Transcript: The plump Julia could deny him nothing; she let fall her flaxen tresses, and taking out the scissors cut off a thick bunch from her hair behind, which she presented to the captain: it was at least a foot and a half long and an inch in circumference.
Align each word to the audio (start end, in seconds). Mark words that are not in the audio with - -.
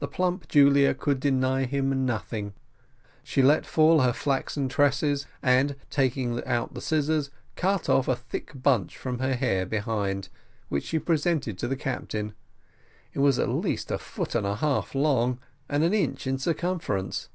The 0.00 0.06
plump 0.06 0.48
Julia 0.48 0.92
could 0.92 1.18
deny 1.18 1.64
him 1.64 2.04
nothing; 2.04 2.52
she 3.22 3.40
let 3.40 3.64
fall 3.64 4.02
her 4.02 4.12
flaxen 4.12 4.68
tresses, 4.68 5.26
and 5.42 5.76
taking 5.88 6.44
out 6.44 6.74
the 6.74 6.82
scissors 6.82 7.30
cut 7.54 7.88
off 7.88 8.06
a 8.06 8.14
thick 8.16 8.50
bunch 8.62 8.98
from 8.98 9.18
her 9.20 9.32
hair 9.34 9.64
behind, 9.64 10.28
which 10.68 10.84
she 10.84 10.98
presented 10.98 11.56
to 11.56 11.68
the 11.68 11.74
captain: 11.74 12.34
it 13.14 13.20
was 13.20 13.38
at 13.38 13.48
least 13.48 13.90
a 13.90 13.96
foot 13.96 14.34
and 14.34 14.46
a 14.46 14.56
half 14.56 14.94
long 14.94 15.40
and 15.70 15.82
an 15.82 15.94
inch 15.94 16.26
in 16.26 16.36
circumference. 16.36 17.30